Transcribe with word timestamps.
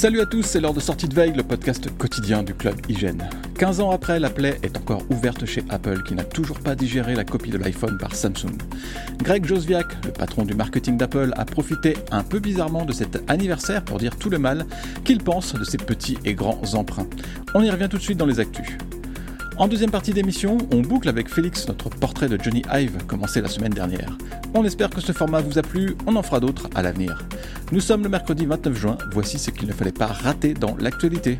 Salut 0.00 0.22
à 0.22 0.24
tous, 0.24 0.44
c'est 0.44 0.60
l'heure 0.60 0.72
de 0.72 0.80
sortie 0.80 1.08
de 1.08 1.14
veille, 1.14 1.34
le 1.34 1.42
podcast 1.42 1.94
quotidien 1.98 2.42
du 2.42 2.54
club 2.54 2.74
Hygiène. 2.88 3.28
15 3.58 3.80
ans 3.80 3.90
après, 3.90 4.18
la 4.18 4.30
plaie 4.30 4.58
est 4.62 4.78
encore 4.78 5.02
ouverte 5.10 5.44
chez 5.44 5.62
Apple 5.68 6.02
qui 6.04 6.14
n'a 6.14 6.24
toujours 6.24 6.58
pas 6.58 6.74
digéré 6.74 7.14
la 7.14 7.24
copie 7.24 7.50
de 7.50 7.58
l'iPhone 7.58 7.98
par 7.98 8.14
Samsung. 8.14 8.56
Greg 9.18 9.44
Josviak, 9.44 10.06
le 10.06 10.12
patron 10.12 10.46
du 10.46 10.54
marketing 10.54 10.96
d'Apple, 10.96 11.34
a 11.36 11.44
profité 11.44 11.98
un 12.12 12.22
peu 12.22 12.38
bizarrement 12.38 12.86
de 12.86 12.92
cet 12.92 13.30
anniversaire 13.30 13.84
pour 13.84 13.98
dire 13.98 14.16
tout 14.16 14.30
le 14.30 14.38
mal 14.38 14.64
qu'il 15.04 15.22
pense 15.22 15.52
de 15.52 15.64
ses 15.64 15.76
petits 15.76 16.16
et 16.24 16.32
grands 16.32 16.62
emprunts. 16.72 17.06
On 17.54 17.60
y 17.60 17.70
revient 17.70 17.88
tout 17.90 17.98
de 17.98 18.02
suite 18.02 18.16
dans 18.16 18.24
les 18.24 18.40
actus. 18.40 18.78
En 19.60 19.68
deuxième 19.68 19.90
partie 19.90 20.14
d'émission, 20.14 20.56
on 20.72 20.80
boucle 20.80 21.06
avec 21.10 21.28
Félix 21.28 21.68
notre 21.68 21.90
portrait 21.90 22.30
de 22.30 22.42
Johnny 22.42 22.62
Ive 22.72 23.04
commencé 23.06 23.42
la 23.42 23.48
semaine 23.48 23.74
dernière. 23.74 24.16
On 24.54 24.64
espère 24.64 24.88
que 24.88 25.02
ce 25.02 25.12
format 25.12 25.42
vous 25.42 25.58
a 25.58 25.62
plu, 25.62 25.98
on 26.06 26.16
en 26.16 26.22
fera 26.22 26.40
d'autres 26.40 26.70
à 26.74 26.80
l'avenir. 26.80 27.28
Nous 27.70 27.80
sommes 27.80 28.02
le 28.02 28.08
mercredi 28.08 28.46
29 28.46 28.74
juin, 28.74 28.96
voici 29.12 29.38
ce 29.38 29.50
qu'il 29.50 29.68
ne 29.68 29.74
fallait 29.74 29.92
pas 29.92 30.06
rater 30.06 30.54
dans 30.54 30.74
l'actualité. 30.78 31.36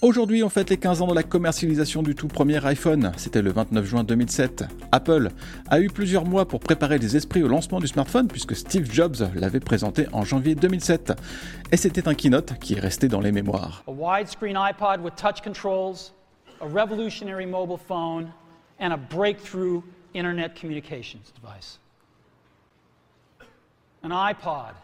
Aujourd'hui, 0.00 0.44
on 0.44 0.48
fête 0.48 0.70
les 0.70 0.76
15 0.76 1.02
ans 1.02 1.08
de 1.08 1.14
la 1.14 1.24
commercialisation 1.24 2.04
du 2.04 2.14
tout 2.14 2.28
premier 2.28 2.64
iPhone. 2.64 3.10
C'était 3.16 3.42
le 3.42 3.50
29 3.50 3.84
juin 3.84 4.04
2007. 4.04 4.64
Apple 4.92 5.30
a 5.68 5.80
eu 5.80 5.88
plusieurs 5.88 6.24
mois 6.24 6.46
pour 6.46 6.60
préparer 6.60 6.98
les 6.98 7.16
esprits 7.16 7.42
au 7.42 7.48
lancement 7.48 7.80
du 7.80 7.88
smartphone 7.88 8.28
puisque 8.28 8.54
Steve 8.54 8.88
Jobs 8.92 9.16
l'avait 9.34 9.58
présenté 9.58 10.06
en 10.12 10.22
janvier 10.22 10.54
2007. 10.54 11.14
Et 11.72 11.76
c'était 11.76 12.06
un 12.06 12.14
keynote 12.14 12.60
qui 12.60 12.74
est 12.74 12.80
resté 12.80 13.08
dans 13.08 13.20
les 13.20 13.32
mémoires. 13.32 13.82
A 16.60 16.68
revolutionary 16.68 17.46
mobile 17.46 17.76
phone, 17.76 18.32
and 18.78 18.92
a 18.92 18.96
breakthrough 18.96 19.82
internet 20.14 20.56
communications 20.56 21.30
device. 21.30 21.78
An 24.02 24.10
iPod, 24.10 24.74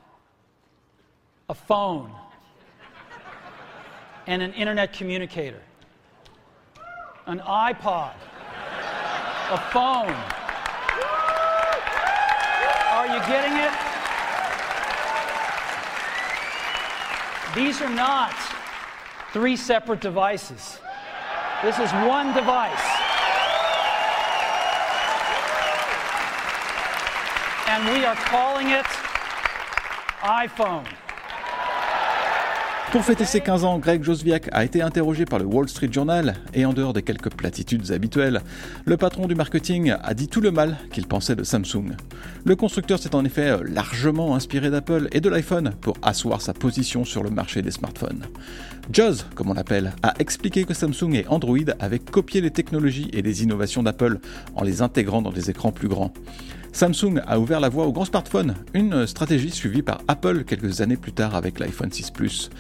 a 1.48 1.55
phone, 1.55 2.11
and 4.27 4.42
an 4.42 4.53
internet 4.55 4.92
communicator. 4.92 5.61
An 7.27 7.41
iPod, 7.41 8.14
a 9.50 9.59
phone. 9.72 10.14
Are 12.91 13.06
you 13.06 13.20
getting 13.27 13.56
it? 13.56 13.72
These 17.55 17.81
are 17.81 17.91
not 17.91 18.34
three 19.33 19.56
separate 19.56 20.00
devices. 20.00 20.78
This 21.64 21.78
is 21.78 21.90
one 21.92 22.34
device. 22.34 22.86
And 27.68 27.88
we 27.90 28.04
are 28.04 28.14
calling 28.16 28.68
it 28.68 28.84
iPhone. 30.20 30.86
Pour 32.92 33.04
fêter 33.04 33.24
ses 33.24 33.40
15 33.40 33.64
ans, 33.64 33.78
Greg 33.78 34.04
Josviak 34.04 34.48
a 34.52 34.64
été 34.64 34.80
interrogé 34.80 35.24
par 35.24 35.40
le 35.40 35.44
Wall 35.44 35.68
Street 35.68 35.88
Journal 35.90 36.34
et 36.54 36.64
en 36.64 36.72
dehors 36.72 36.92
des 36.92 37.02
quelques 37.02 37.30
platitudes 37.30 37.91
habituelles, 37.91 38.41
le 38.84 38.96
patron 38.96 39.26
du 39.26 39.34
marketing 39.34 39.94
a 40.00 40.14
dit 40.14 40.28
tout 40.28 40.41
le 40.41 40.52
mal 40.52 40.76
qu'il 40.92 41.06
pensait 41.06 41.34
de 41.34 41.42
Samsung. 41.42 41.96
Le 42.44 42.56
constructeur 42.56 43.00
s'est 43.00 43.16
en 43.16 43.24
effet 43.24 43.56
largement 43.64 44.36
inspiré 44.36 44.70
d'Apple 44.70 45.08
et 45.10 45.20
de 45.20 45.28
l'iPhone 45.28 45.72
pour 45.80 45.96
asseoir 46.02 46.41
sa 46.41 46.54
position 46.54 47.04
sur 47.04 47.24
le 47.24 47.30
marché 47.30 47.62
des 47.62 47.72
smartphones. 47.72 48.26
Joz, 48.92 49.26
comme 49.34 49.50
on 49.50 49.54
l'appelle, 49.54 49.92
a 50.02 50.14
expliqué 50.20 50.64
que 50.64 50.74
Samsung 50.74 51.14
et 51.14 51.26
Android 51.28 51.58
avaient 51.80 51.98
copié 51.98 52.41
les 52.41 52.50
technologies 52.50 53.10
et 53.12 53.22
les 53.22 53.42
innovations 53.42 53.82
d'Apple 53.82 54.19
en 54.54 54.62
les 54.62 54.82
intégrant 54.82 55.22
dans 55.22 55.32
des 55.32 55.50
écrans 55.50 55.72
plus 55.72 55.88
grands. 55.88 56.12
Samsung 56.75 57.20
a 57.25 57.39
ouvert 57.39 57.61
la 57.61 57.69
voie 57.69 57.86
aux 57.86 57.92
grands 57.92 58.05
smartphones, 58.05 58.56
une 58.75 59.06
stratégie 59.06 59.53
suivie 59.53 59.83
par 59.83 60.00
Apple 60.08 60.42
quelques 60.42 60.81
années 60.81 60.97
plus 60.97 61.12
tard 61.12 61.37
avec 61.37 61.60
l'iPhone 61.60 61.93
6 61.93 62.10
Plus. 62.10 62.50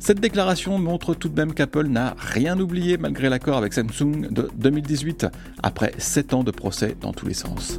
Cette 0.00 0.20
déclaration 0.20 0.78
montre 0.78 1.14
tout 1.14 1.28
de 1.28 1.38
même 1.38 1.52
qu'Apple 1.52 1.86
n'a 1.86 2.16
rien 2.18 2.58
oublié 2.58 2.96
malgré 2.96 3.28
l'accord 3.28 3.58
avec 3.58 3.74
Samsung 3.74 4.28
de 4.30 4.48
2018, 4.56 5.26
après 5.62 5.92
7 5.98 6.32
ans 6.32 6.44
de 6.44 6.50
procès 6.50 6.96
dans 6.98 7.12
tous 7.12 7.26
les 7.26 7.34
sens. 7.34 7.78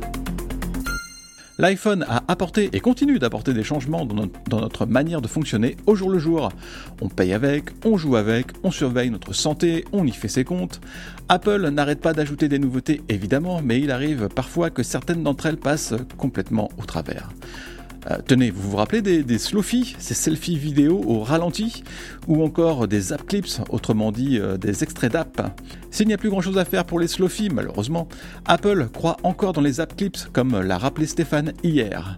L'iPhone 1.60 2.06
a 2.08 2.24
apporté 2.30 2.70
et 2.72 2.80
continue 2.80 3.20
d'apporter 3.20 3.54
des 3.54 3.64
changements 3.64 4.06
dans 4.06 4.60
notre, 4.60 4.86
manière 4.86 5.22
de 5.22 5.28
fonctionner 5.28 5.76
au 5.88 5.94
jour 5.94 6.10
le 6.10 6.18
jour. 6.18 6.54
On 7.02 7.10
paye 7.10 7.34
avec, 7.34 7.66
on 7.84 7.98
joue 7.98 8.16
avec, 8.16 8.48
on 8.64 8.72
surveille 8.72 9.10
notre 9.10 9.34
santé, 9.34 9.84
on 9.92 10.08
y 10.08 10.12
fait 10.12 10.30
ses 10.30 10.46
comptes. 10.46 10.80
Apple 11.28 11.68
n'arrête 11.68 12.00
pas 12.00 12.14
d'ajouter 12.14 12.48
des 12.48 12.60
nouveautés 12.60 13.02
évidemment, 13.10 13.62
mais 13.62 13.82
il 13.82 13.92
arrive 13.92 14.30
parfois 14.34 14.70
que 14.70 14.84
certaines 14.84 15.22
d'entre 15.22 15.48
elles 15.48 15.58
passent 15.58 15.96
complètement 16.18 16.70
au 16.78 16.86
travers. 16.86 17.30
Euh, 18.10 18.18
tenez, 18.26 18.50
vous 18.50 18.72
vous 18.72 18.78
rappelez 18.78 19.02
des, 19.02 19.24
des 19.24 19.38
ces 19.38 20.14
selfies 20.14 20.58
vidéo 20.58 21.02
au 21.06 21.20
ralenti, 21.22 21.84
ou 22.28 22.44
encore 22.44 22.88
des 22.88 23.14
app 23.14 23.26
clips, 23.26 23.62
autrement 23.70 24.12
dit 24.12 24.40
euh, 24.40 24.58
des 24.58 24.84
extraits 24.84 25.12
d'app? 25.12 25.60
S'il 25.92 26.08
n'y 26.08 26.14
a 26.14 26.18
plus 26.18 26.30
grand 26.30 26.42
chose 26.42 26.58
à 26.58 26.66
faire 26.66 26.86
pour 26.86 27.00
les 27.00 27.08
slowfis, 27.08 27.50
malheureusement, 27.50 28.08
Apple 28.46 28.88
croit 28.94 29.18
encore 29.24 29.54
dans 29.54 29.62
les 29.62 29.80
app 29.80 29.96
clips, 29.96 30.32
comme 30.32 30.60
l'a 30.60 30.78
rappelé 30.78 31.08
Stéphane 31.08 31.54
hier. 31.64 32.18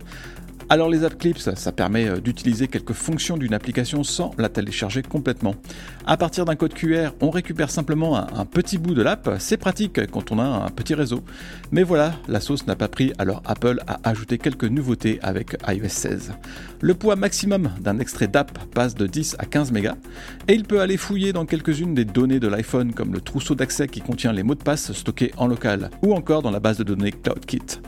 Alors 0.69 0.89
les 0.89 1.03
app 1.03 1.17
clips, 1.17 1.39
ça 1.39 1.71
permet 1.71 2.21
d'utiliser 2.21 2.67
quelques 2.67 2.93
fonctions 2.93 3.37
d'une 3.37 3.53
application 3.53 4.03
sans 4.03 4.31
la 4.37 4.47
télécharger 4.47 5.01
complètement. 5.01 5.55
À 6.05 6.17
partir 6.17 6.45
d'un 6.45 6.55
code 6.55 6.73
QR, 6.73 7.09
on 7.19 7.29
récupère 7.29 7.69
simplement 7.69 8.17
un, 8.17 8.27
un 8.33 8.45
petit 8.45 8.77
bout 8.77 8.93
de 8.93 9.01
l'app, 9.01 9.29
c'est 9.39 9.57
pratique 9.57 10.05
quand 10.07 10.31
on 10.31 10.39
a 10.39 10.43
un 10.43 10.69
petit 10.69 10.93
réseau. 10.93 11.23
Mais 11.71 11.83
voilà, 11.83 12.13
la 12.27 12.39
sauce 12.39 12.67
n'a 12.67 12.75
pas 12.75 12.87
pris, 12.87 13.11
alors 13.17 13.41
Apple 13.45 13.81
a 13.87 13.99
ajouté 14.09 14.37
quelques 14.37 14.65
nouveautés 14.65 15.19
avec 15.21 15.57
iOS 15.67 15.89
16. 15.89 16.33
Le 16.79 16.93
poids 16.93 17.15
maximum 17.15 17.71
d'un 17.79 17.99
extrait 17.99 18.27
d'app 18.27 18.57
passe 18.73 18.95
de 18.95 19.07
10 19.07 19.35
à 19.39 19.45
15 19.45 19.71
mégas, 19.71 19.95
et 20.47 20.53
il 20.53 20.63
peut 20.63 20.79
aller 20.81 20.97
fouiller 20.97 21.33
dans 21.33 21.45
quelques-unes 21.45 21.93
des 21.93 22.05
données 22.05 22.39
de 22.39 22.47
l'iPhone 22.47 22.93
comme 22.93 23.13
le 23.13 23.21
trousseau 23.21 23.55
d'accès 23.55 23.87
qui 23.87 24.01
contient 24.01 24.33
les 24.33 24.43
mots 24.43 24.55
de 24.55 24.63
passe 24.63 24.93
stockés 24.93 25.31
en 25.37 25.47
local, 25.47 25.89
ou 26.01 26.13
encore 26.13 26.41
dans 26.41 26.51
la 26.51 26.59
base 26.59 26.77
de 26.77 26.83
données 26.83 27.11
CloudKit. 27.11 27.79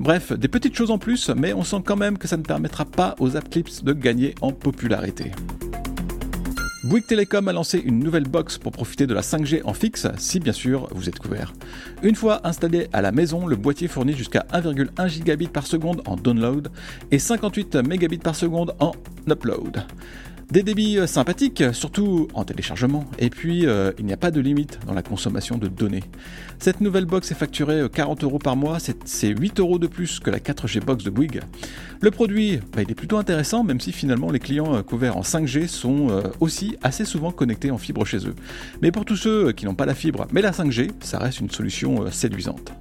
Bref, 0.00 0.32
des 0.32 0.48
petites 0.48 0.74
choses 0.74 0.90
en 0.90 0.98
plus, 0.98 1.30
mais 1.30 1.52
on 1.52 1.62
sent 1.62 1.82
quand 1.84 1.96
même 1.96 2.18
que 2.18 2.28
ça 2.28 2.36
ne 2.36 2.42
permettra 2.42 2.84
pas 2.84 3.14
aux 3.18 3.36
app 3.36 3.48
clips 3.48 3.84
de 3.84 3.92
gagner 3.92 4.34
en 4.40 4.52
popularité. 4.52 5.30
Bouygues 6.84 7.06
Telecom 7.06 7.46
a 7.46 7.52
lancé 7.52 7.78
une 7.78 8.00
nouvelle 8.00 8.26
box 8.26 8.58
pour 8.58 8.72
profiter 8.72 9.06
de 9.06 9.14
la 9.14 9.20
5G 9.20 9.60
en 9.64 9.72
fixe, 9.72 10.08
si 10.18 10.40
bien 10.40 10.52
sûr 10.52 10.88
vous 10.90 11.08
êtes 11.08 11.20
couvert. 11.20 11.52
Une 12.02 12.16
fois 12.16 12.40
installé 12.44 12.88
à 12.92 13.00
la 13.00 13.12
maison, 13.12 13.46
le 13.46 13.54
boîtier 13.54 13.86
fournit 13.86 14.14
jusqu'à 14.14 14.44
1,1 14.52 15.06
gigabit 15.06 15.46
par 15.46 15.64
seconde 15.64 16.02
en 16.06 16.16
download 16.16 16.72
et 17.12 17.20
58 17.20 17.76
mégabits 17.76 18.18
par 18.18 18.34
seconde 18.34 18.74
en 18.80 18.90
upload. 19.30 19.84
Des 20.50 20.62
débits 20.62 20.98
sympathiques, 21.06 21.62
surtout 21.72 22.28
en 22.34 22.44
téléchargement, 22.44 23.04
et 23.18 23.30
puis 23.30 23.66
euh, 23.66 23.92
il 23.98 24.04
n'y 24.04 24.12
a 24.12 24.16
pas 24.16 24.30
de 24.30 24.40
limite 24.40 24.78
dans 24.86 24.94
la 24.94 25.02
consommation 25.02 25.56
de 25.56 25.68
données. 25.68 26.02
Cette 26.58 26.80
nouvelle 26.80 27.06
box 27.06 27.30
est 27.30 27.34
facturée 27.34 27.82
40 27.92 28.24
euros 28.24 28.38
par 28.38 28.56
mois, 28.56 28.78
c'est 28.78 29.28
8 29.28 29.60
euros 29.60 29.78
de 29.78 29.86
plus 29.86 30.20
que 30.20 30.30
la 30.30 30.38
4G 30.38 30.84
box 30.84 31.04
de 31.04 31.10
Bouygues. 31.10 31.40
Le 32.00 32.10
produit, 32.10 32.60
bah, 32.74 32.82
est 32.82 32.94
plutôt 32.94 33.16
intéressant, 33.16 33.64
même 33.64 33.80
si 33.80 33.92
finalement 33.92 34.30
les 34.30 34.40
clients 34.40 34.82
couverts 34.82 35.16
en 35.16 35.22
5G 35.22 35.68
sont 35.68 36.08
euh, 36.10 36.22
aussi 36.40 36.76
assez 36.82 37.04
souvent 37.04 37.32
connectés 37.32 37.70
en 37.70 37.78
fibre 37.78 38.04
chez 38.04 38.26
eux. 38.26 38.34
Mais 38.82 38.90
pour 38.90 39.04
tous 39.04 39.16
ceux 39.16 39.52
qui 39.52 39.64
n'ont 39.64 39.74
pas 39.74 39.86
la 39.86 39.94
fibre, 39.94 40.26
mais 40.32 40.42
la 40.42 40.50
5G, 40.50 40.90
ça 41.00 41.18
reste 41.18 41.40
une 41.40 41.50
solution 41.50 42.04
euh, 42.04 42.10
séduisante. 42.10 42.72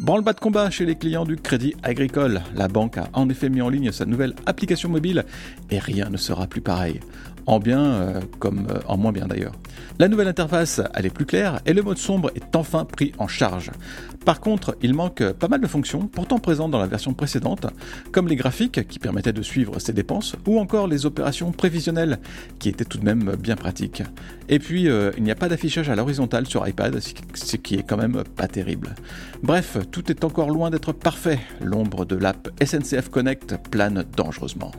Branle-bas 0.00 0.32
de 0.32 0.40
combat 0.40 0.70
chez 0.70 0.86
les 0.86 0.94
clients 0.94 1.26
du 1.26 1.36
Crédit 1.36 1.74
Agricole. 1.82 2.40
La 2.56 2.68
banque 2.68 2.96
a 2.96 3.10
en 3.12 3.28
effet 3.28 3.50
mis 3.50 3.60
en 3.60 3.68
ligne 3.68 3.92
sa 3.92 4.06
nouvelle 4.06 4.34
application 4.46 4.88
mobile 4.88 5.26
et 5.70 5.78
rien 5.78 6.08
ne 6.08 6.16
sera 6.16 6.46
plus 6.46 6.62
pareil. 6.62 7.00
En 7.44 7.58
bien 7.58 7.84
euh, 7.84 8.20
comme 8.38 8.66
euh, 8.70 8.78
en 8.86 8.96
moins 8.96 9.12
bien 9.12 9.26
d'ailleurs. 9.26 9.52
La 9.98 10.08
nouvelle 10.08 10.28
interface, 10.28 10.80
elle 10.94 11.04
est 11.04 11.10
plus 11.10 11.26
claire 11.26 11.60
et 11.66 11.74
le 11.74 11.82
mode 11.82 11.98
sombre 11.98 12.30
est 12.34 12.56
enfin 12.56 12.86
pris 12.86 13.12
en 13.18 13.28
charge. 13.28 13.72
Par 14.24 14.40
contre, 14.40 14.76
il 14.82 14.92
manque 14.92 15.32
pas 15.32 15.48
mal 15.48 15.60
de 15.60 15.66
fonctions, 15.66 16.06
pourtant 16.06 16.38
présentes 16.38 16.70
dans 16.70 16.78
la 16.78 16.86
version 16.86 17.14
précédente, 17.14 17.66
comme 18.12 18.28
les 18.28 18.36
graphiques 18.36 18.86
qui 18.86 18.98
permettaient 18.98 19.32
de 19.32 19.42
suivre 19.42 19.78
ses 19.78 19.94
dépenses, 19.94 20.36
ou 20.46 20.58
encore 20.58 20.86
les 20.86 21.06
opérations 21.06 21.52
prévisionnelles, 21.52 22.18
qui 22.58 22.68
étaient 22.68 22.84
tout 22.84 22.98
de 22.98 23.04
même 23.04 23.36
bien 23.36 23.56
pratiques. 23.56 24.02
Et 24.50 24.58
puis, 24.58 24.88
euh, 24.88 25.10
il 25.16 25.22
n'y 25.22 25.30
a 25.30 25.34
pas 25.34 25.48
d'affichage 25.48 25.88
à 25.88 25.96
l'horizontale 25.96 26.46
sur 26.46 26.68
iPad, 26.68 27.00
ce 27.00 27.56
qui 27.56 27.76
est 27.76 27.82
quand 27.82 27.96
même 27.96 28.22
pas 28.36 28.46
terrible. 28.46 28.94
Bref, 29.42 29.78
tout 29.90 30.10
est 30.10 30.24
encore 30.24 30.50
loin 30.50 30.70
d'être 30.70 30.92
parfait. 30.92 31.40
L'ombre 31.60 32.04
de 32.04 32.16
l'app 32.16 32.48
SNCF 32.62 33.08
Connect 33.08 33.56
plane 33.70 34.04
dangereusement. 34.16 34.72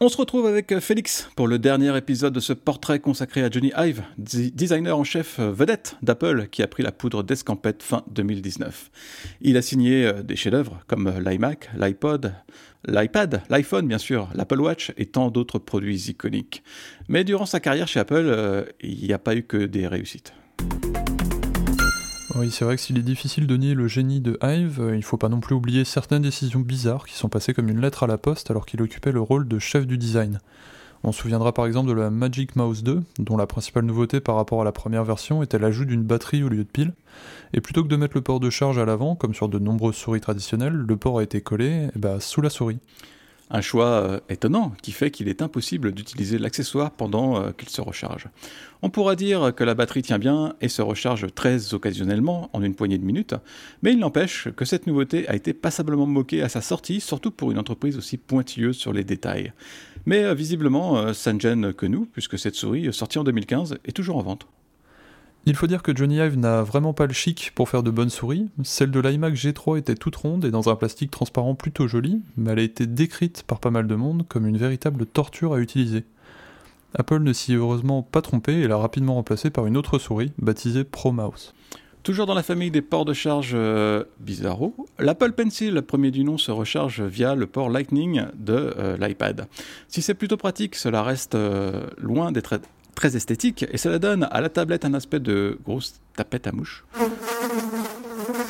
On 0.00 0.08
se 0.08 0.16
retrouve 0.16 0.46
avec 0.46 0.78
Félix 0.80 1.30
pour 1.34 1.48
le 1.48 1.58
dernier 1.58 1.96
épisode 1.96 2.34
de 2.34 2.40
ce 2.40 2.52
portrait 2.52 3.00
consacré 3.00 3.42
à 3.42 3.50
Johnny 3.50 3.72
Ive, 3.76 4.02
designer 4.18 4.98
en 4.98 5.04
chef 5.04 5.40
vedette 5.40 5.96
d'Apple 6.02 6.48
qui 6.50 6.62
a 6.62 6.66
pris 6.66 6.82
la 6.82 6.92
poudre 6.92 7.22
d'escampette 7.22 7.82
fin 7.82 8.04
2019. 8.10 8.90
Il 9.40 9.56
a 9.56 9.62
signé 9.62 10.12
des 10.22 10.36
chefs-d'œuvre 10.36 10.78
comme 10.88 11.10
l'iMac, 11.24 11.70
l'iPod, 11.78 12.34
l'iPad, 12.86 13.42
l'iPhone 13.48 13.88
bien 13.88 13.98
sûr, 13.98 14.28
l'Apple 14.34 14.60
Watch 14.60 14.92
et 14.98 15.06
tant 15.06 15.30
d'autres 15.30 15.58
produits 15.58 16.10
iconiques. 16.10 16.62
Mais 17.08 17.24
durant 17.24 17.46
sa 17.46 17.60
carrière 17.60 17.88
chez 17.88 18.00
Apple, 18.00 18.66
il 18.82 19.06
n'y 19.06 19.12
a 19.12 19.18
pas 19.18 19.34
eu 19.34 19.44
que 19.44 19.64
des 19.64 19.86
réussites. 19.86 20.34
Oui, 22.36 22.50
c'est 22.50 22.64
vrai 22.64 22.74
que 22.74 22.82
s'il 22.82 22.98
est 22.98 23.02
difficile 23.02 23.46
de 23.46 23.56
nier 23.56 23.74
le 23.74 23.86
génie 23.86 24.20
de 24.20 24.36
Hive, 24.42 24.80
euh, 24.80 24.96
il 24.96 25.04
faut 25.04 25.16
pas 25.16 25.28
non 25.28 25.38
plus 25.38 25.54
oublier 25.54 25.84
certaines 25.84 26.22
décisions 26.22 26.58
bizarres 26.58 27.06
qui 27.06 27.14
sont 27.14 27.28
passées 27.28 27.54
comme 27.54 27.68
une 27.68 27.80
lettre 27.80 28.02
à 28.02 28.06
la 28.08 28.18
poste 28.18 28.50
alors 28.50 28.66
qu'il 28.66 28.82
occupait 28.82 29.12
le 29.12 29.20
rôle 29.20 29.46
de 29.46 29.60
chef 29.60 29.86
du 29.86 29.98
design. 29.98 30.40
On 31.04 31.12
se 31.12 31.20
souviendra 31.20 31.52
par 31.52 31.64
exemple 31.64 31.90
de 31.90 31.94
la 31.94 32.10
Magic 32.10 32.56
Mouse 32.56 32.82
2, 32.82 33.04
dont 33.20 33.36
la 33.36 33.46
principale 33.46 33.84
nouveauté 33.84 34.18
par 34.18 34.34
rapport 34.34 34.60
à 34.60 34.64
la 34.64 34.72
première 34.72 35.04
version 35.04 35.44
était 35.44 35.60
l'ajout 35.60 35.84
d'une 35.84 36.02
batterie 36.02 36.42
au 36.42 36.48
lieu 36.48 36.64
de 36.64 36.68
pile. 36.68 36.94
Et 37.52 37.60
plutôt 37.60 37.84
que 37.84 37.88
de 37.88 37.94
mettre 37.94 38.16
le 38.16 38.22
port 38.22 38.40
de 38.40 38.50
charge 38.50 38.78
à 38.78 38.84
l'avant, 38.84 39.14
comme 39.14 39.34
sur 39.34 39.48
de 39.48 39.60
nombreuses 39.60 39.94
souris 39.94 40.20
traditionnelles, 40.20 40.72
le 40.72 40.96
port 40.96 41.20
a 41.20 41.22
été 41.22 41.40
collé 41.40 41.88
eh 41.94 41.98
ben, 42.00 42.18
sous 42.18 42.40
la 42.40 42.50
souris. 42.50 42.80
Un 43.50 43.60
choix 43.60 43.86
euh, 43.86 44.20
étonnant 44.28 44.72
qui 44.82 44.92
fait 44.92 45.10
qu'il 45.10 45.28
est 45.28 45.42
impossible 45.42 45.92
d'utiliser 45.92 46.38
l'accessoire 46.38 46.90
pendant 46.90 47.36
euh, 47.36 47.50
qu'il 47.52 47.68
se 47.68 47.80
recharge. 47.80 48.28
On 48.80 48.90
pourra 48.90 49.16
dire 49.16 49.54
que 49.54 49.64
la 49.64 49.74
batterie 49.74 50.02
tient 50.02 50.18
bien 50.18 50.54
et 50.60 50.68
se 50.68 50.80
recharge 50.82 51.26
très 51.34 51.74
occasionnellement 51.74 52.48
en 52.52 52.62
une 52.62 52.74
poignée 52.74 52.98
de 52.98 53.04
minutes, 53.04 53.34
mais 53.82 53.92
il 53.92 53.98
n'empêche 53.98 54.48
que 54.56 54.64
cette 54.64 54.86
nouveauté 54.86 55.28
a 55.28 55.34
été 55.34 55.52
passablement 55.52 56.06
moquée 56.06 56.42
à 56.42 56.48
sa 56.48 56.62
sortie, 56.62 57.00
surtout 57.00 57.30
pour 57.30 57.50
une 57.50 57.58
entreprise 57.58 57.98
aussi 57.98 58.16
pointilleuse 58.16 58.76
sur 58.76 58.92
les 58.92 59.04
détails. 59.04 59.52
Mais 60.06 60.24
euh, 60.24 60.34
visiblement, 60.34 61.12
ça 61.12 61.32
ne 61.32 61.40
gêne 61.40 61.72
que 61.72 61.86
nous, 61.86 62.06
puisque 62.06 62.38
cette 62.38 62.54
souris, 62.54 62.92
sortie 62.92 63.18
en 63.18 63.24
2015, 63.24 63.78
est 63.84 63.92
toujours 63.92 64.16
en 64.16 64.22
vente. 64.22 64.46
Il 65.46 65.56
faut 65.56 65.66
dire 65.66 65.82
que 65.82 65.94
Johnny 65.94 66.16
Ive 66.16 66.38
n'a 66.38 66.62
vraiment 66.62 66.94
pas 66.94 67.06
le 67.06 67.12
chic 67.12 67.52
pour 67.54 67.68
faire 67.68 67.82
de 67.82 67.90
bonnes 67.90 68.08
souris. 68.08 68.48
Celle 68.62 68.90
de 68.90 68.98
l'iMac 68.98 69.34
G3 69.34 69.78
était 69.78 69.94
toute 69.94 70.16
ronde 70.16 70.46
et 70.46 70.50
dans 70.50 70.70
un 70.70 70.76
plastique 70.76 71.10
transparent 71.10 71.54
plutôt 71.54 71.86
joli, 71.86 72.22
mais 72.38 72.52
elle 72.52 72.60
a 72.60 72.62
été 72.62 72.86
décrite 72.86 73.42
par 73.46 73.60
pas 73.60 73.70
mal 73.70 73.86
de 73.86 73.94
monde 73.94 74.24
comme 74.26 74.46
une 74.46 74.56
véritable 74.56 75.04
torture 75.04 75.52
à 75.52 75.58
utiliser. 75.58 76.04
Apple 76.94 77.20
ne 77.20 77.32
s'y 77.34 77.52
est 77.52 77.56
heureusement 77.56 78.02
pas 78.02 78.22
trompé 78.22 78.54
et 78.54 78.68
l'a 78.68 78.78
rapidement 78.78 79.16
remplacée 79.16 79.50
par 79.50 79.66
une 79.66 79.76
autre 79.76 79.98
souris, 79.98 80.32
baptisée 80.38 80.84
Pro 80.84 81.12
Mouse. 81.12 81.52
Toujours 82.04 82.24
dans 82.24 82.34
la 82.34 82.42
famille 82.42 82.70
des 82.70 82.82
ports 82.82 83.04
de 83.04 83.12
charge 83.12 83.52
euh, 83.54 84.04
bizarro, 84.20 84.74
l'Apple 84.98 85.32
Pencil, 85.32 85.82
premier 85.82 86.10
du 86.10 86.24
nom, 86.24 86.38
se 86.38 86.52
recharge 86.52 87.02
via 87.02 87.34
le 87.34 87.46
port 87.46 87.68
Lightning 87.68 88.24
de 88.34 88.74
euh, 88.78 88.96
l'iPad. 88.96 89.46
Si 89.88 90.00
c'est 90.00 90.14
plutôt 90.14 90.36
pratique, 90.36 90.74
cela 90.74 91.02
reste 91.02 91.34
euh, 91.34 91.86
loin 91.98 92.32
d'être 92.32 92.60
très 92.94 93.16
esthétique 93.16 93.64
et 93.70 93.78
cela 93.78 93.98
donne 93.98 94.28
à 94.30 94.40
la 94.40 94.48
tablette 94.48 94.84
un 94.84 94.94
aspect 94.94 95.20
de 95.20 95.58
grosse 95.64 96.00
tapette 96.16 96.46
à 96.46 96.52
mouche. 96.52 96.84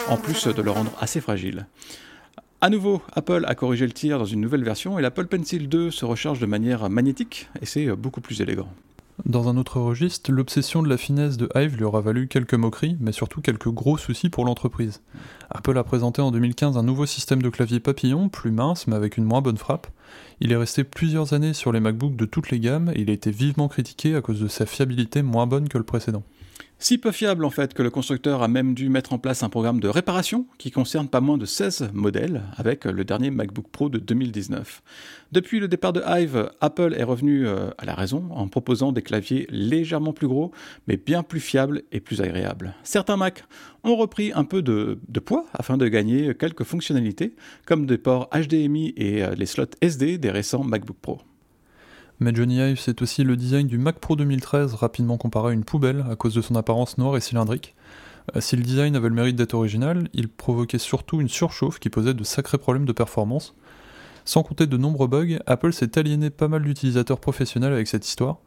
En 0.09 0.17
plus 0.17 0.47
de 0.47 0.63
le 0.63 0.71
rendre 0.71 0.93
assez 1.01 1.21
fragile. 1.21 1.67
A 2.61 2.71
nouveau, 2.71 3.03
Apple 3.13 3.45
a 3.47 3.55
corrigé 3.55 3.87
le 3.87 3.93
tir 3.93 4.19
dans 4.19 4.25
une 4.25 4.41
nouvelle 4.41 4.65
version 4.65 4.99
et 4.99 5.03
l'Apple 5.03 5.27
Pencil 5.27 5.69
2 5.69 5.91
se 5.91 6.05
recharge 6.05 6.39
de 6.39 6.47
manière 6.47 6.89
magnétique 6.89 7.49
et 7.61 7.67
c'est 7.67 7.87
beaucoup 7.95 8.21
plus 8.21 8.41
élégant. 8.41 8.69
Dans 9.27 9.49
un 9.49 9.57
autre 9.57 9.81
registre, 9.81 10.33
l'obsession 10.33 10.83
de 10.83 10.89
la 10.89 10.97
finesse 10.97 11.37
de 11.37 11.49
Hive 11.55 11.77
lui 11.77 11.85
aura 11.85 12.01
valu 12.01 12.27
quelques 12.27 12.55
moqueries, 12.55 12.97
mais 13.01 13.13
surtout 13.13 13.41
quelques 13.41 13.69
gros 13.69 13.97
soucis 13.97 14.29
pour 14.29 14.45
l'entreprise. 14.45 15.03
Apple 15.51 15.79
a 15.79 15.85
présenté 15.85 16.21
en 16.21 16.33
2015 16.33 16.77
un 16.77 16.83
nouveau 16.83 17.07
système 17.07 17.41
de 17.41 17.49
clavier 17.49 17.79
papillon, 17.79 18.29
plus 18.29 18.51
mince 18.51 18.87
mais 18.87 18.97
avec 18.97 19.17
une 19.17 19.25
moins 19.25 19.41
bonne 19.41 19.57
frappe. 19.57 19.87
Il 20.41 20.53
est 20.53 20.57
resté 20.57 20.85
plusieurs 20.85 21.33
années 21.33 21.55
sur 21.55 21.73
les 21.73 21.81
MacBooks 21.81 22.17
de 22.17 22.25
toutes 22.25 22.51
les 22.51 22.61
gammes 22.61 22.91
et 22.95 23.01
il 23.01 23.11
a 23.11 23.13
été 23.13 23.31
vivement 23.31 23.69
critiqué 23.69 24.15
à 24.15 24.21
cause 24.21 24.41
de 24.41 24.49
sa 24.49 24.67
fiabilité 24.67 25.23
moins 25.23 25.47
bonne 25.47 25.69
que 25.69 25.79
le 25.79 25.85
précédent. 25.85 26.23
Si 26.79 26.99
peu 26.99 27.13
fiable 27.13 27.45
en 27.45 27.51
fait 27.51 27.73
que 27.73 27.83
le 27.83 27.91
constructeur 27.91 28.43
a 28.43 28.49
même 28.49 28.75
dû 28.75 28.89
mettre 28.89 29.13
en 29.13 29.19
place 29.19 29.43
un 29.43 29.49
programme 29.49 29.81
de 29.81 29.89
réparation 29.89 30.47
qui 30.59 30.71
concerne 30.71 31.09
pas 31.09 31.21
moins 31.21 31.39
de 31.39 31.47
16 31.47 31.91
modèles 31.95 32.43
avec 32.57 32.85
le 32.85 33.05
dernier 33.05 33.31
MacBook 33.31 33.69
Pro 33.69 33.89
de 33.89 33.99
2019. 33.99 34.83
Depuis 35.33 35.61
le 35.61 35.69
départ 35.69 35.93
de 35.93 36.03
Hive, 36.07 36.51
Apple 36.61 36.95
est 36.99 37.05
revenu 37.05 37.47
euh, 37.47 37.71
à 37.79 37.85
la 37.85 37.95
raison 37.95 38.29
en 38.31 38.49
proposant 38.49 38.93
des 38.93 39.03
claviers 39.03 39.47
légèrement 39.51 40.13
plus 40.13 40.29
gros 40.29 40.53
mais 40.87 40.97
bien 40.97 41.23
plus 41.23 41.41
fiables 41.41 41.83
et 41.93 42.01
plus 42.01 42.21
agréables. 42.21 42.75
Certains 42.83 43.17
Macs 43.17 43.45
ont 43.83 43.97
repris 43.97 44.33
un 44.35 44.45
peu 44.45 44.61
de, 44.61 44.99
poids 45.25 45.47
afin 45.55 45.77
de 45.77 45.89
gagner 45.89 46.35
quelques 46.35 46.65
fonctionnalités 46.65 47.35
comme 47.67 47.87
des 47.87 47.99
ports 47.99 48.29
HDMI 48.35 48.93
et 48.97 49.23
euh, 49.23 49.35
les 49.35 49.47
slots 49.47 49.65
SD 49.81 50.19
des 50.19 50.31
récents 50.31 50.65
MacBook 50.65 50.97
Pro. 51.01 51.21
Mais 52.21 52.33
Johnny 52.33 52.59
Ive, 52.59 52.79
c'est 52.79 53.03
aussi 53.03 53.25
le 53.25 53.37
design 53.37 53.67
du 53.67 53.77
Mac 53.77 53.99
Pro 53.99 54.15
2013, 54.15 54.75
rapidement 54.75 55.17
comparé 55.17 55.51
à 55.51 55.53
une 55.53 55.65
poubelle 55.65 56.05
à 56.09 56.15
cause 56.15 56.35
de 56.35 56.43
son 56.43 56.55
apparence 56.55 56.97
noire 56.97 57.17
et 57.17 57.21
cylindrique. 57.21 57.75
Euh, 58.37 58.41
si 58.41 58.57
le 58.57 58.63
design 58.63 58.95
avait 58.95 59.09
le 59.09 59.15
mérite 59.15 59.37
d'être 59.37 59.55
original, 59.55 60.09
il 60.13 60.29
provoquait 60.29 60.79
surtout 60.79 61.21
une 61.21 61.29
surchauffe 61.29 61.81
qui 61.81 61.91
posait 61.91 62.15
de 62.15 62.25
sacrés 62.25 62.59
problèmes 62.59 62.87
de 62.87 62.93
performance. 62.93 63.55
Sans 64.25 64.43
compter 64.43 64.67
de 64.67 64.77
nombreux 64.77 65.09
bugs, 65.09 65.39
Apple 65.47 65.73
s'est 65.73 65.99
aliéné 65.99 66.31
pas 66.31 66.49
mal 66.49 66.63
d'utilisateurs 66.63 67.21
professionnels 67.21 67.73
avec 67.73 67.89
cette 67.89 68.07
histoire. 68.07 68.39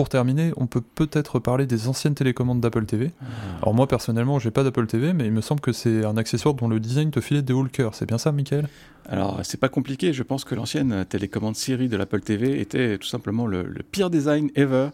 Pour 0.00 0.08
terminer, 0.08 0.54
on 0.56 0.66
peut 0.66 0.80
peut-être 0.80 1.40
parler 1.40 1.66
des 1.66 1.86
anciennes 1.86 2.14
télécommandes 2.14 2.58
d'Apple 2.58 2.86
TV. 2.86 3.10
Ah. 3.20 3.24
Alors 3.60 3.74
moi 3.74 3.86
personnellement, 3.86 4.38
j'ai 4.38 4.50
pas 4.50 4.64
d'Apple 4.64 4.86
TV, 4.86 5.12
mais 5.12 5.26
il 5.26 5.30
me 5.30 5.42
semble 5.42 5.60
que 5.60 5.72
c'est 5.72 6.06
un 6.06 6.16
accessoire 6.16 6.54
dont 6.54 6.68
le 6.68 6.80
design 6.80 7.10
te 7.10 7.20
filait 7.20 7.42
des 7.42 7.52
hauts 7.52 7.62
le 7.62 7.68
cœur. 7.68 7.94
C'est 7.94 8.06
bien 8.06 8.16
ça, 8.16 8.32
Michael? 8.32 8.66
Alors 9.10 9.40
c'est 9.42 9.60
pas 9.60 9.68
compliqué. 9.68 10.14
Je 10.14 10.22
pense 10.22 10.46
que 10.46 10.54
l'ancienne 10.54 11.04
télécommande 11.06 11.54
Siri 11.54 11.90
de 11.90 11.98
l'Apple 11.98 12.22
TV 12.22 12.62
était 12.62 12.96
tout 12.96 13.08
simplement 13.08 13.46
le, 13.46 13.74
pire 13.92 14.08
design 14.08 14.50
ever 14.54 14.88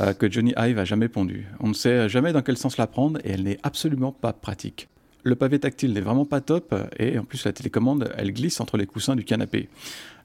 euh, 0.00 0.12
que 0.12 0.30
Johnny 0.30 0.54
Ive 0.56 0.78
a 0.78 0.84
jamais 0.84 1.08
pondu. 1.08 1.48
On 1.58 1.66
ne 1.66 1.74
sait 1.74 2.08
jamais 2.08 2.32
dans 2.32 2.42
quel 2.42 2.56
sens 2.56 2.76
la 2.76 2.86
prendre 2.86 3.18
et 3.24 3.30
elle 3.30 3.42
n'est 3.42 3.58
absolument 3.64 4.12
pas 4.12 4.32
pratique. 4.32 4.88
Le 5.26 5.34
pavé 5.34 5.58
tactile 5.58 5.92
n'est 5.92 6.00
vraiment 6.00 6.24
pas 6.24 6.40
top 6.40 6.72
et 7.00 7.18
en 7.18 7.24
plus 7.24 7.44
la 7.44 7.52
télécommande 7.52 8.12
elle 8.16 8.32
glisse 8.32 8.60
entre 8.60 8.76
les 8.76 8.86
coussins 8.86 9.16
du 9.16 9.24
canapé. 9.24 9.68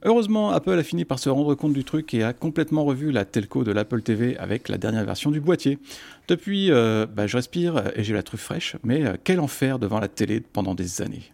Heureusement, 0.03 0.51
Apple 0.51 0.77
a 0.77 0.83
fini 0.83 1.05
par 1.05 1.17
se 1.17 1.27
rendre 1.27 1.55
compte 1.55 1.73
du 1.73 1.83
truc 1.83 2.13
et 2.13 2.21
a 2.21 2.33
complètement 2.33 2.85
revu 2.85 3.11
la 3.11 3.25
telco 3.25 3.63
de 3.63 3.71
l'Apple 3.71 4.03
TV 4.03 4.37
avec 4.37 4.69
la 4.69 4.77
dernière 4.77 5.03
version 5.03 5.31
du 5.31 5.41
boîtier. 5.41 5.79
Depuis, 6.27 6.69
euh, 6.69 7.07
bah, 7.07 7.25
je 7.25 7.35
respire 7.35 7.91
et 7.95 8.03
j'ai 8.03 8.13
la 8.13 8.21
truffe 8.21 8.41
fraîche, 8.43 8.75
mais 8.83 9.03
euh, 9.03 9.15
quel 9.23 9.39
enfer 9.39 9.79
devant 9.79 9.99
la 9.99 10.07
télé 10.07 10.39
pendant 10.39 10.75
des 10.75 11.01
années. 11.01 11.31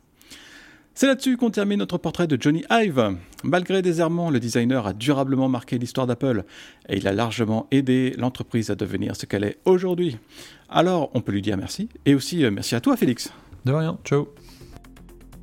C'est 0.96 1.08
là-dessus 1.08 1.36
qu'on 1.36 1.50
termine 1.50 1.80
notre 1.80 1.98
portrait 1.98 2.28
de 2.28 2.42
Johnny 2.42 2.64
Ive. 2.72 3.18
Malgré 3.44 3.82
des 3.82 4.00
errements, 4.00 4.30
le 4.30 4.40
designer 4.40 4.88
a 4.88 4.94
durablement 4.94 5.50
marqué 5.50 5.78
l'histoire 5.78 6.08
d'Apple 6.08 6.46
et 6.88 6.98
il 6.98 7.08
a 7.10 7.12
largement 7.12 7.68
aidé 7.72 8.16
l'entreprise 8.18 8.70
à 8.70 8.76
devenir 8.76 9.18
ce 9.18 9.26
qu'elle 9.26 9.44
est 9.44 9.58
aujourd'hui. 9.66 10.18
Alors, 10.70 11.12
on 11.14 11.20
peut 11.20 11.34
lui 11.34 11.42
dire 11.42 11.58
merci 11.58 11.90
et 12.06 12.16
aussi 12.16 12.46
euh, 12.46 12.50
merci 12.50 12.74
à 12.74 12.80
toi, 12.80 12.96
Félix. 12.96 13.34
De 13.68 13.74
rien, 13.74 13.98
ciao. 14.06 14.30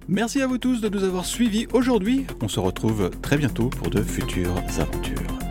Merci 0.09 0.41
à 0.41 0.47
vous 0.47 0.57
tous 0.57 0.81
de 0.81 0.89
nous 0.89 1.05
avoir 1.05 1.27
suivis 1.27 1.67
aujourd'hui. 1.75 2.27
On 2.41 2.49
se 2.49 2.59
retrouve 2.59 3.11
très 3.21 3.37
bientôt 3.37 3.69
pour 3.69 3.91
de 3.91 4.03
futures 4.03 4.57
aventures. 4.79 5.44